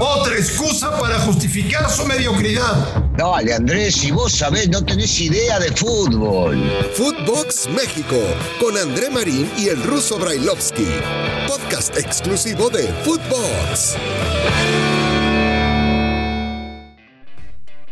[0.00, 3.04] Otra excusa para justificar su mediocridad.
[3.16, 6.56] Dale, Andrés, si vos sabés, no tenés idea de fútbol.
[6.94, 8.16] Footbox México,
[8.58, 10.86] con André Marín y el ruso Brailovsky.
[11.46, 13.96] Podcast exclusivo de Footbox.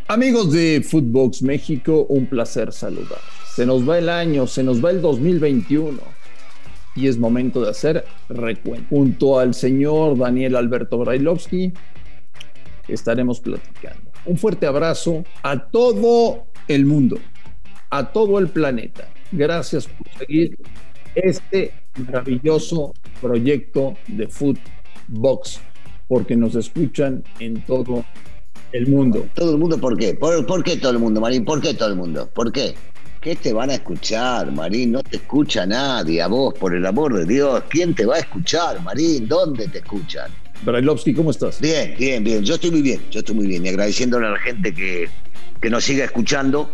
[0.08, 3.20] Amigos de Footbox México, un placer saludar.
[3.54, 6.15] Se nos va el año, se nos va el 2021
[6.96, 8.86] y es momento de hacer recuento.
[8.88, 11.72] Junto al señor Daniel Alberto Brailovsky
[12.88, 14.10] estaremos platicando.
[14.24, 17.18] Un fuerte abrazo a todo el mundo,
[17.90, 19.08] a todo el planeta.
[19.30, 20.56] Gracias por seguir
[21.14, 25.60] este maravilloso proyecto de Footbox,
[26.08, 28.04] porque nos escuchan en todo
[28.72, 29.26] el mundo.
[29.34, 30.14] ¿Todo el mundo por qué?
[30.14, 31.44] ¿Por, qué todo el mundo, Marín?
[31.44, 32.28] ¿Por qué todo el mundo?
[32.34, 32.74] ¿Por qué?
[33.26, 34.92] ¿Qué te van a escuchar, Marín?
[34.92, 37.60] No te escucha nadie, a vos, por el amor de Dios.
[37.68, 39.26] ¿Quién te va a escuchar, Marín?
[39.26, 40.30] ¿Dónde te escuchan?
[40.64, 41.60] Brailovsky, ¿cómo estás?
[41.60, 42.44] Bien, bien, bien.
[42.44, 43.66] Yo estoy muy bien, yo estoy muy bien.
[43.66, 45.08] Y agradeciéndole a la gente que,
[45.60, 46.70] que nos siga escuchando.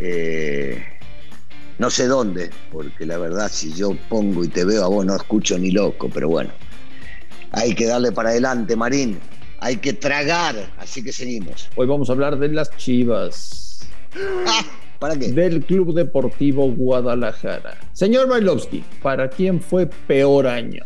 [0.00, 0.82] Eh,
[1.78, 5.14] no sé dónde, porque la verdad, si yo pongo y te veo a vos, no
[5.14, 6.50] escucho ni loco, pero bueno.
[7.52, 9.16] Hay que darle para adelante, Marín
[9.60, 11.68] hay que tragar, así que seguimos.
[11.76, 13.86] Hoy vamos a hablar de las Chivas.
[15.02, 15.32] ¿Para qué?
[15.32, 17.76] Del Club Deportivo Guadalajara.
[17.92, 20.84] Señor Bailovsky, ¿para quién fue peor año?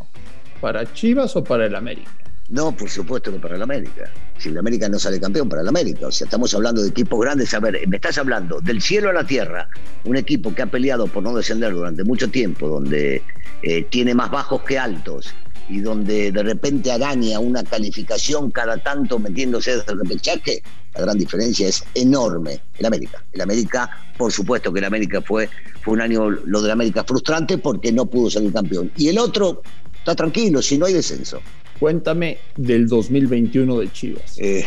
[0.58, 2.10] ¿Para Chivas o para el América?
[2.48, 4.10] No, por supuesto que para el América.
[4.38, 6.06] Si el América no sale campeón, para el América.
[6.06, 7.52] O sea, estamos hablando de equipos grandes.
[7.52, 9.68] A ver, me estás hablando del cielo a la tierra.
[10.04, 13.20] Un equipo que ha peleado por no descender durante mucho tiempo, donde
[13.62, 15.34] eh, tiene más bajos que altos,
[15.68, 20.62] y donde de repente araña una calificación cada tanto metiéndose desde el repechaje,
[20.94, 22.60] la gran diferencia es enorme.
[22.78, 23.22] El América.
[23.32, 25.48] El América, por supuesto que el América fue,
[25.82, 28.90] fue un año, lo del América frustrante porque no pudo salir campeón.
[28.96, 29.62] Y el otro
[29.98, 31.40] está tranquilo, si no hay descenso.
[31.78, 34.38] Cuéntame del 2021 de Chivas.
[34.38, 34.64] Eh,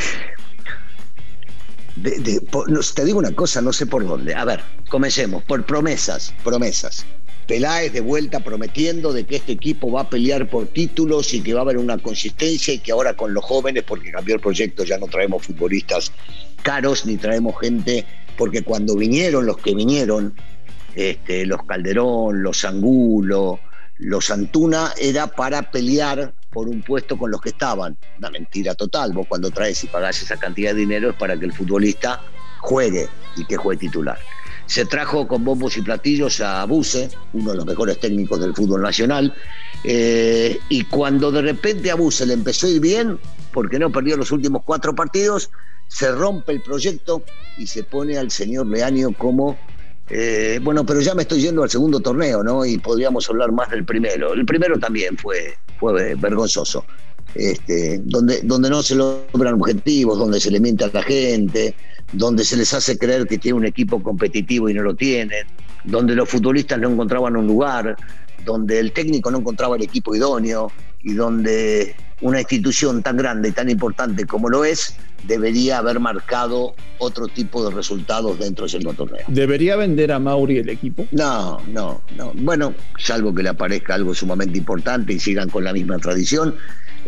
[2.04, 4.36] te digo una cosa, no sé por dónde.
[4.36, 7.06] A ver, comencemos por promesas, promesas.
[7.50, 11.56] Peláez de vuelta prometiendo de que este equipo va a pelear por títulos y que
[11.56, 14.84] va a haber una consistencia y que ahora con los jóvenes, porque cambió el proyecto,
[14.84, 16.12] ya no traemos futbolistas
[16.62, 18.06] caros ni traemos gente,
[18.38, 20.36] porque cuando vinieron los que vinieron,
[20.94, 23.60] este, los Calderón, los Angulo,
[23.98, 27.98] los Antuna, era para pelear por un puesto con los que estaban.
[28.20, 29.12] Una mentira total.
[29.12, 32.22] Vos cuando traes y pagás esa cantidad de dinero es para que el futbolista
[32.60, 33.08] juegue
[33.38, 34.20] y que juegue titular.
[34.70, 38.84] Se trajo con bombos y platillos a Buse, uno de los mejores técnicos del fútbol
[38.84, 39.34] nacional,
[39.84, 43.18] eh, y cuando de repente a Buse le empezó a ir bien,
[43.52, 45.50] porque no perdió los últimos cuatro partidos,
[45.88, 47.24] se rompe el proyecto
[47.58, 49.58] y se pone al señor Leaño como
[50.12, 52.66] eh, bueno, pero ya me estoy yendo al segundo torneo, ¿no?
[52.66, 54.34] Y podríamos hablar más del primero.
[54.34, 56.86] El primero también fue, fue vergonzoso.
[57.36, 61.76] Este, donde, donde no se logran objetivos, donde se le miente a la gente,
[62.12, 65.46] donde se les hace creer que tiene un equipo competitivo y no lo tienen,
[65.84, 67.96] donde los futbolistas no encontraban un lugar,
[68.46, 70.72] donde el técnico no encontraba el equipo idóneo
[71.04, 74.96] y donde una institución tan grande y tan importante como lo es
[75.26, 79.26] debería haber marcado otro tipo de resultados dentro del segundo torneo.
[79.28, 81.08] ¿Debería vender a Mauri el equipo?
[81.12, 82.32] No, no, no.
[82.36, 86.56] Bueno, salvo que le aparezca algo sumamente importante y sigan con la misma tradición.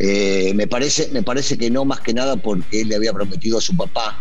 [0.03, 3.59] Eh, me, parece, me parece que no, más que nada porque él le había prometido
[3.59, 4.19] a su papá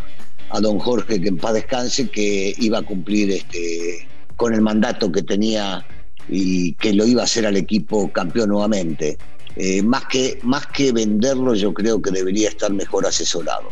[0.51, 5.11] a don Jorge, que en paz descanse, que iba a cumplir este, con el mandato
[5.11, 5.87] que tenía
[6.29, 9.17] y que lo iba a hacer al equipo campeón nuevamente.
[9.57, 13.71] Eh, más, que, más que venderlo, yo creo que debería estar mejor asesorado,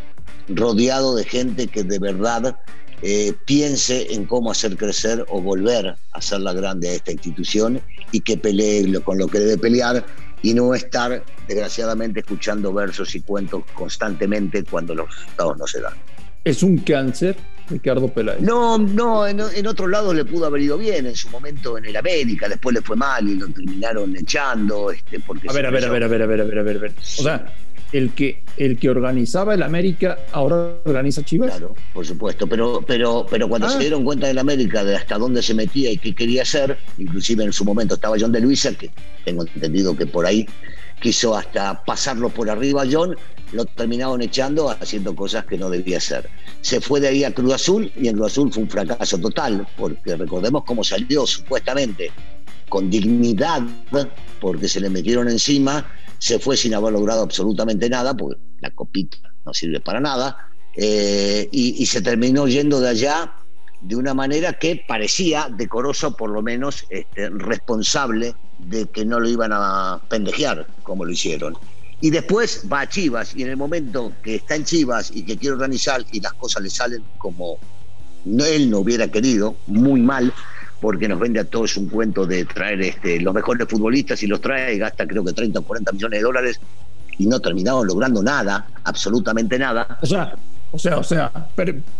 [0.48, 2.58] rodeado de gente que de verdad
[3.02, 7.82] eh, piense en cómo hacer crecer o volver a hacerla grande a esta institución
[8.12, 10.06] y que pelee con lo que debe pelear
[10.42, 15.94] y no estar, desgraciadamente, escuchando versos y cuentos constantemente cuando los resultados no se dan.
[16.44, 17.36] ¿Es un cáncer,
[17.68, 18.40] Ricardo Peláez?
[18.40, 21.96] No, no, en, otro lado le pudo haber ido bien, en su momento en el
[21.96, 24.90] América, después le fue mal y lo terminaron echando.
[24.90, 26.62] Este, porque a ver, a ver, a ver, a ver, a ver, a ver, a
[26.62, 26.92] ver, a ver.
[26.96, 27.52] O sea,
[27.92, 31.50] el que, el que organizaba el América ahora organiza Chivas.
[31.50, 33.70] Claro, por supuesto, pero, pero, pero cuando ah.
[33.70, 37.44] se dieron cuenta del América de hasta dónde se metía y qué quería hacer, inclusive
[37.44, 38.90] en su momento estaba John de Luisa, que
[39.24, 40.46] tengo entendido que por ahí
[41.00, 43.16] quiso hasta pasarlo por arriba John,
[43.52, 46.28] lo terminaron echando haciendo cosas que no debía hacer.
[46.60, 49.66] Se fue de ahí a Cruz Azul y en Cruz Azul fue un fracaso total,
[49.76, 52.10] porque recordemos cómo salió supuestamente
[52.68, 53.62] con dignidad,
[54.40, 55.86] porque se le metieron encima,
[56.18, 61.48] se fue sin haber logrado absolutamente nada, porque la copita no sirve para nada, eh,
[61.50, 63.32] y, se terminó yendo de allá
[63.80, 69.28] de una manera que parecía decorosa, por lo menos este, responsable de que no lo
[69.28, 71.56] iban a pendejear como lo hicieron.
[72.00, 75.36] Y después va a Chivas y en el momento que está en Chivas y que
[75.36, 77.58] quiere organizar y las cosas le salen como
[78.24, 80.32] él no hubiera querido, muy mal,
[80.80, 84.40] porque nos vende a todos un cuento de traer este, los mejores futbolistas y los
[84.40, 86.60] trae y gasta creo que 30 o 40 millones de dólares
[87.18, 89.98] y no terminamos logrando nada, absolutamente nada.
[90.00, 90.36] O sea,
[90.70, 91.32] o sea, o sea,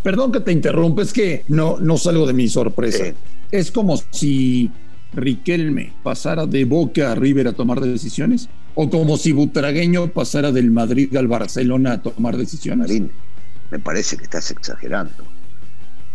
[0.03, 3.05] perdón que te interrumpa, es que no, no salgo de mi sorpresa.
[3.51, 4.71] Es como si
[5.15, 10.71] Riquelme pasara de Boca a River a tomar decisiones, o como si Butragueño pasara del
[10.71, 12.89] Madrid al Barcelona a tomar decisiones.
[12.89, 13.11] Marín,
[13.71, 15.25] me parece que estás exagerando.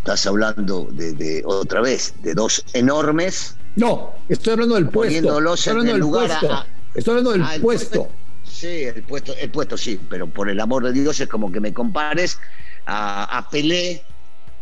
[0.04, 3.56] Estás hablando de, otra vez de dos enormes.
[3.78, 5.16] No, estoy hablando del puesto.
[5.16, 6.66] Estoy hablando del puesto.
[6.94, 8.10] estoy hablando del ah, puesto.
[8.44, 11.62] Sí, el puesto, el puesto sí, pero por el amor de Dios es como que
[11.62, 12.38] me compares
[12.86, 14.04] a, a Pelé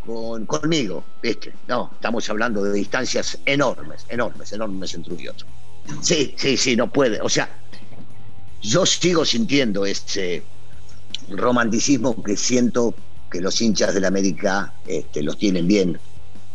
[0.05, 1.51] con, conmigo, ¿viste?
[1.67, 5.47] No, estamos hablando de distancias enormes, enormes, enormes entre uno y otro.
[6.01, 7.19] Sí, sí, sí, no puede.
[7.19, 7.49] O sea,
[8.61, 10.43] yo sigo sintiendo ese
[11.29, 12.93] romanticismo que siento
[13.31, 15.97] que los hinchas de la América este, los tienen bien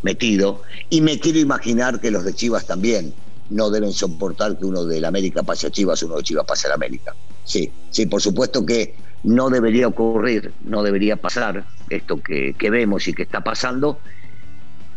[0.02, 3.12] metido y me quiero imaginar que los de Chivas también
[3.50, 6.66] no deben soportar que uno de la América pase a Chivas, uno de Chivas pase
[6.66, 7.14] a la América.
[7.44, 13.14] Sí, sí, por supuesto que no debería ocurrir, no debería pasar esto que, vemos y
[13.14, 13.98] que está pasando,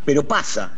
[0.05, 0.73] pero pasa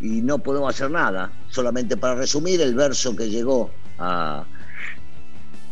[0.00, 1.32] y no podemos hacer nada.
[1.50, 4.44] Solamente para resumir, el verso que llegó a,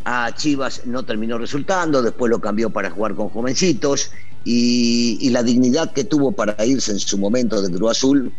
[0.04, 4.10] a Chivas no terminó resultando, después lo cambió para jugar con jovencitos
[4.44, 8.32] y, la dignidad que tuvo para irse en su momento de Cruz Azul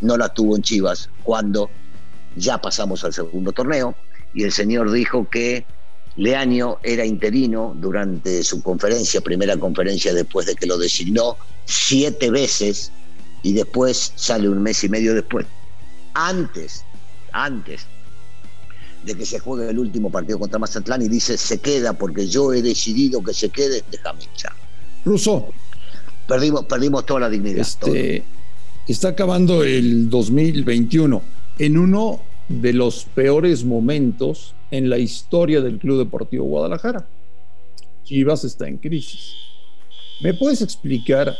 [0.00, 1.68] no la tuvo en Chivas cuando
[2.36, 3.94] ya pasamos al segundo torneo
[4.32, 5.66] y el señor dijo que
[6.16, 12.92] Leaño era interino durante su conferencia, primera conferencia después de que lo designó siete veces
[13.42, 15.46] y después sale un mes y medio después.
[16.14, 16.84] Antes,
[17.32, 17.86] antes
[19.04, 22.52] de que se juegue el último partido contra Mazatlán y dice se queda porque yo
[22.52, 24.52] he decidido que se quede, déjame echar.
[25.04, 25.48] Ruso.
[26.26, 27.60] Perdimos, perdimos toda la dignidad.
[27.60, 28.22] Este,
[28.86, 31.22] está acabando el 2021
[31.58, 37.06] en uno de los peores momentos en la historia del Club Deportivo Guadalajara.
[38.04, 39.34] Chivas está en crisis.
[40.22, 41.34] ¿Me puedes explicar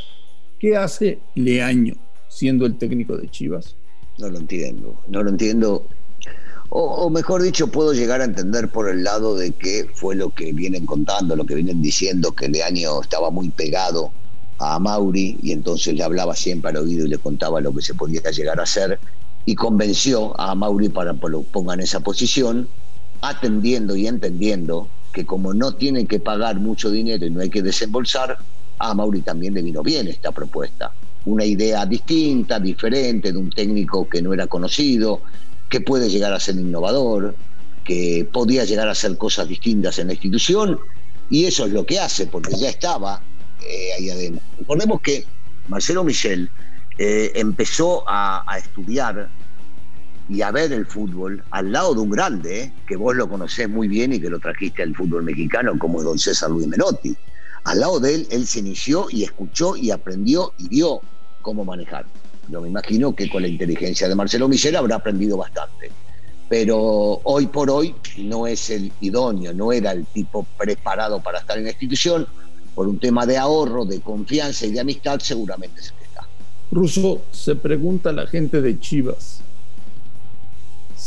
[0.59, 1.95] qué hace Leaño
[2.29, 3.77] siendo el técnico de Chivas?
[4.19, 5.87] No lo entiendo, no lo entiendo.
[6.73, 10.53] O, mejor dicho, puedo llegar a entender por el lado de que fue lo que
[10.53, 14.13] vienen contando, lo que vienen diciendo, que Leaño estaba muy pegado
[14.59, 17.95] a Mauri y entonces le hablaba siempre al oído y le contaba lo que se
[17.95, 19.01] podía llegar a hacer
[19.45, 22.69] y convenció a Mauri para que lo ponga en esa posición
[23.21, 27.63] atendiendo y entendiendo que como no tienen que pagar mucho dinero y no hay que
[27.63, 28.39] desembolsar,
[28.79, 30.95] a Mauri también le vino bien esta propuesta.
[31.25, 35.23] Una idea distinta, diferente, de un técnico que no era conocido,
[35.71, 37.35] que puede llegar a ser innovador,
[37.85, 40.79] que podía llegar a hacer cosas distintas en la institución,
[41.31, 43.23] y eso es lo que hace, porque ya estaba
[43.67, 44.43] eh, ahí adentro.
[44.59, 45.25] Recordemos que
[45.69, 46.51] Marcelo Michel
[46.99, 49.31] eh, empezó a, estudiar
[50.29, 52.73] y a ver el fútbol al lado de un grande, ¿eh?
[52.87, 56.05] que vos lo conocés muy bien y que lo trajiste al fútbol mexicano, como es
[56.05, 57.17] don César Luis Menotti.
[57.65, 61.01] Al lado de él, él se inició y escuchó y aprendió y vio
[61.43, 62.07] cómo manejar.
[62.51, 65.91] Yo me imagino que con la inteligencia de Marcelo Michel habrá aprendido bastante.
[66.49, 71.57] Pero hoy por hoy no es el idóneo, no era el tipo preparado para estar
[71.59, 72.27] en la institución.
[72.75, 76.27] Por un tema de ahorro, de confianza y de amistad, seguramente es el que está.
[76.73, 79.43] Russo, se pregunta la gente de Chivas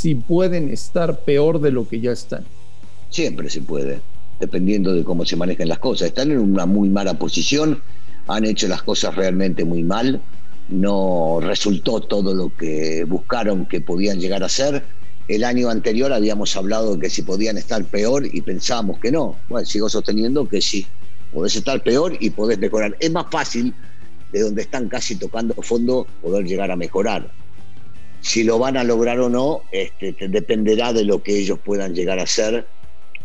[0.03, 2.43] si pueden estar peor de lo que ya están.
[3.09, 4.01] Siempre se puede,
[4.39, 6.07] dependiendo de cómo se manejan las cosas.
[6.07, 7.81] Están en una muy mala posición,
[8.27, 10.19] han hecho las cosas realmente muy mal,
[10.69, 14.83] no resultó todo lo que buscaron que podían llegar a ser.
[15.27, 19.37] El año anterior habíamos hablado de que si podían estar peor y pensábamos que no.
[19.49, 20.85] Bueno, sigo sosteniendo que sí,
[21.31, 22.95] podés estar peor y podés mejorar.
[22.99, 23.73] Es más fácil
[24.31, 27.29] de donde están casi tocando fondo poder llegar a mejorar
[28.23, 32.19] si lo van a lograr o no, este, dependerá de lo que ellos puedan llegar
[32.19, 32.65] a hacer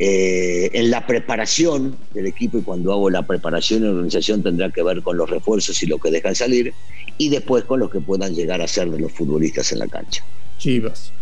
[0.00, 4.82] eh, en la preparación del equipo y cuando hago la preparación en organización tendrá que
[4.82, 6.72] ver con los refuerzos y lo que dejan salir
[7.16, 10.24] y después con lo que puedan llegar a ser de los futbolistas en la cancha.
[10.58, 11.12] Chivas.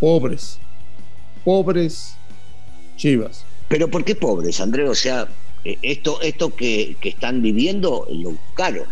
[0.00, 0.58] Pobres.
[1.44, 2.16] Pobres
[2.96, 3.44] Chivas.
[3.68, 4.88] Pero ¿por qué pobres, André?
[4.88, 5.28] O sea,
[5.64, 8.86] eh, esto, esto que, que están viviendo lo buscaron.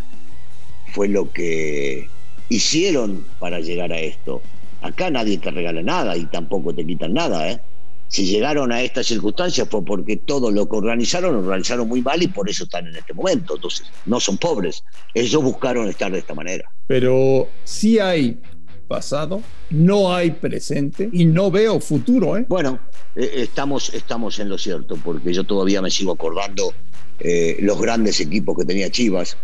[0.92, 2.08] Fue lo que
[2.48, 4.40] hicieron para llegar a esto.
[4.82, 7.60] Acá nadie te regala nada y tampoco te quitan nada, ¿eh?
[8.08, 12.22] Si llegaron a estas circunstancias fue porque todo lo que organizaron lo organizaron muy mal
[12.22, 13.56] y por eso están en este momento.
[13.56, 14.82] Entonces, no son pobres.
[15.14, 16.70] Ellos buscaron estar de esta manera.
[16.86, 18.40] Pero sí hay
[18.88, 22.36] pasado, no hay presente y no veo futuro.
[22.36, 22.46] ¿eh?
[22.48, 22.80] Bueno,
[23.14, 26.72] eh, estamos, estamos en lo cierto, porque yo todavía me sigo acordando
[27.20, 29.36] eh, los grandes equipos que tenía Chivas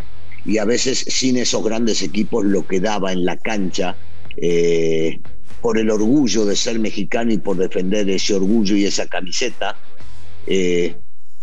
[0.46, 3.96] y a veces sin esos grandes equipos lo que daba en la cancha
[4.36, 5.20] eh,
[5.60, 9.76] por el orgullo de ser mexicano y por defender ese orgullo y esa camiseta.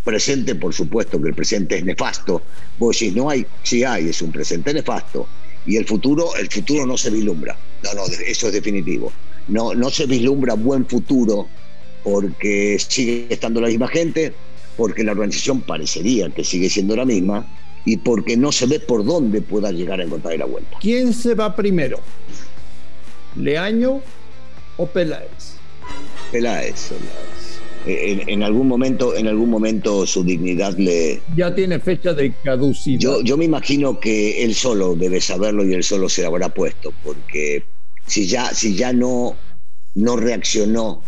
[0.04, 2.42] presente, por supuesto que el presente es nefasto.
[2.80, 5.28] Vos decís, no hay, sí hay, es un presente nefasto.
[5.66, 7.56] Y el futuro, el futuro no se vislumbra.
[7.84, 9.12] No, no, eso es definitivo.
[9.48, 11.48] No, no se vislumbra buen futuro
[12.04, 14.34] porque sigue estando la misma gente,
[14.78, 17.46] porque la organización parecería que sigue siendo la misma
[17.86, 20.78] y porque no se ve por dónde pueda llegar a encontrar la vuelta.
[20.80, 22.00] ¿Quién se va primero?
[23.36, 24.02] ¿Leaño
[24.78, 25.56] o Peláez?
[26.32, 26.92] Peláez.
[27.86, 31.20] En, algún momento, en algún momento su dignidad le.
[31.36, 33.00] Ya tiene fecha de caducidad.
[33.00, 36.94] Yo, yo me imagino que él solo debe saberlo y él solo se habrá puesto,
[37.04, 37.64] porque
[38.06, 39.36] si ya, si ya no,
[39.96, 41.02] no reaccionó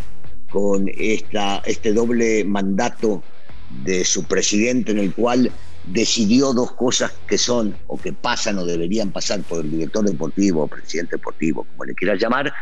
[0.49, 3.23] con esta, este doble mandato
[3.83, 5.51] de su presidente en el cual
[5.85, 10.63] decidió dos cosas que son o que pasan o deberían pasar por el director deportivo
[10.63, 12.53] o presidente deportivo, como le quieras llamar,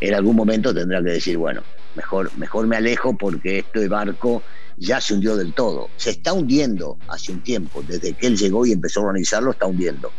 [0.00, 1.62] en algún momento tendrá que decir, bueno,
[1.94, 4.42] mejor, mejor me alejo porque este barco
[4.76, 5.88] ya se hundió del todo.
[5.96, 9.66] Se está hundiendo hace un tiempo, desde que él llegó y empezó a organizarlo, está
[9.66, 10.10] hundiendo.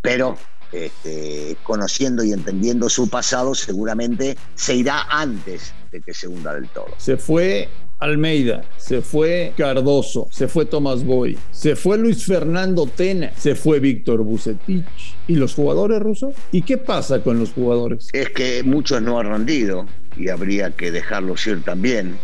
[0.00, 0.38] Pero
[0.72, 6.68] este, conociendo y entendiendo su pasado, seguramente se irá antes de que se hunda del
[6.68, 6.94] todo.
[6.98, 7.68] Se fue
[8.00, 13.78] Almeida, se fue Cardoso, se fue Tomás Boy, se fue Luis Fernando Tena, se fue
[13.78, 14.86] Víctor Bucetich.
[15.28, 16.34] ¿Y los jugadores rusos?
[16.50, 18.08] ¿Y qué pasa con los jugadores?
[18.14, 22.16] Es que muchos no han rendido y habría que dejarlos ir también,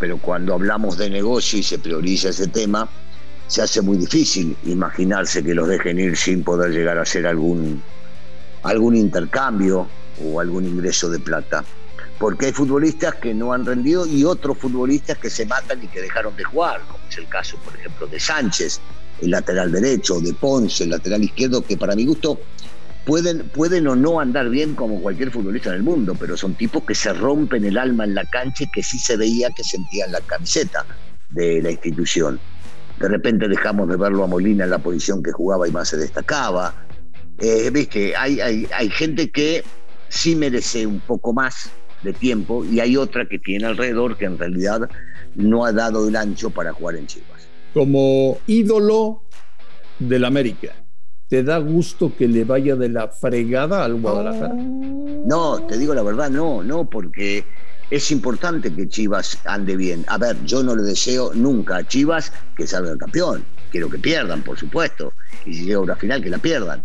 [0.00, 2.88] pero cuando hablamos de negocio y se prioriza ese tema,
[3.48, 7.82] se hace muy difícil imaginarse que los dejen ir sin poder llegar a hacer algún,
[8.62, 9.86] algún intercambio
[10.24, 11.64] o algún ingreso de plata.
[12.18, 16.00] Porque hay futbolistas que no han rendido y otros futbolistas que se matan y que
[16.00, 18.80] dejaron de jugar, como es el caso, por ejemplo, de Sánchez,
[19.20, 22.40] el lateral derecho, de Ponce, el lateral izquierdo, que para mi gusto
[23.04, 26.82] pueden, pueden o no andar bien como cualquier futbolista en el mundo, pero son tipos
[26.84, 30.12] que se rompen el alma en la cancha y que sí se veía que sentían
[30.12, 30.84] la camiseta
[31.30, 32.38] de la institución.
[32.98, 35.96] De repente dejamos de verlo a Molina en la posición que jugaba y más se
[35.96, 36.74] destacaba.
[37.38, 39.64] Eh, Viste, hay, hay, hay gente que
[40.08, 41.70] sí merece un poco más
[42.02, 44.88] de tiempo y hay otra que tiene alrededor que en realidad
[45.34, 47.48] no ha dado el ancho para jugar en Chivas.
[47.74, 49.22] Como ídolo
[49.98, 50.74] del América,
[51.28, 54.54] ¿te da gusto que le vaya de la fregada al Guadalajara?
[54.54, 57.44] No, te digo la verdad, no, no, porque
[57.90, 60.04] es importante que Chivas ande bien.
[60.08, 63.44] A ver, yo no le deseo nunca a Chivas que salga el campeón.
[63.70, 65.12] Quiero que pierdan, por supuesto.
[65.44, 66.82] Y si llega a una final, que la pierdan.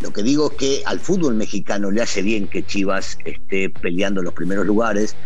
[0.00, 4.20] Lo que digo es que al fútbol mexicano le hace bien que Chivas esté peleando
[4.20, 5.16] en los primeros lugares,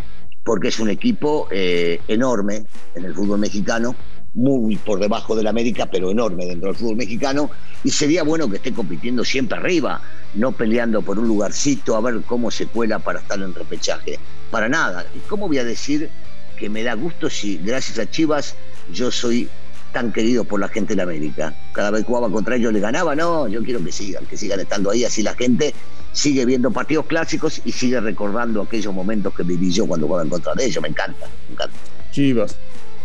[0.44, 3.96] porque es un equipo eh, enorme en el fútbol mexicano,
[4.34, 7.50] muy por debajo del América, pero enorme dentro del fútbol mexicano,
[7.82, 10.00] y sería bueno que esté compitiendo siempre arriba,
[10.34, 14.20] no peleando por un lugarcito a ver cómo se cuela para estar en repechaje.
[14.52, 15.04] Para nada.
[15.16, 16.08] ¿Y cómo voy a decir
[16.56, 18.54] que me da gusto si gracias a Chivas
[18.92, 19.48] yo soy
[19.92, 21.54] tan querido por la gente de América.
[21.72, 24.60] Cada vez que jugaba contra ellos le ganaba, no, yo quiero que sigan, que sigan
[24.60, 25.74] estando ahí, así la gente
[26.12, 30.30] sigue viendo partidos clásicos y sigue recordando aquellos momentos que viví yo cuando jugaba en
[30.30, 31.76] contra de ellos, me encanta, me encanta.
[32.12, 32.56] Chivas.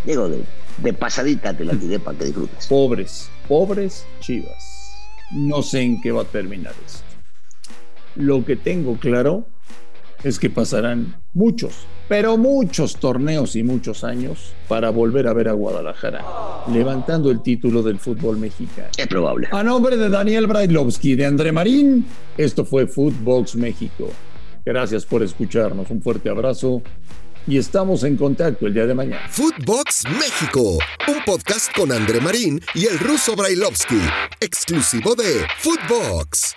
[0.03, 0.43] Digo, de,
[0.77, 2.67] de pasadita te la tiré para que disfrutes.
[2.67, 4.75] Pobres, pobres Chivas.
[5.31, 7.01] No sé en qué va a terminar esto.
[8.15, 9.45] Lo que tengo claro
[10.25, 15.53] es que pasarán muchos, pero muchos torneos y muchos años para volver a ver a
[15.53, 16.25] Guadalajara
[16.73, 18.89] levantando el título del fútbol mexicano.
[18.97, 19.47] Es probable.
[19.51, 24.09] A nombre de Daniel Brailovsky, de André Marín, esto fue Footbox México.
[24.65, 26.81] Gracias por escucharnos, un fuerte abrazo
[27.45, 29.27] y estamos en contacto el día de mañana.
[29.29, 34.01] Footbox México, un podcast con André Marín y el ruso Brailovsky,
[34.39, 36.55] exclusivo de Footbox.